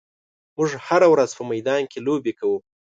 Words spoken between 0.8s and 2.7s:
هره ورځ په میدان کې لوبې کوو.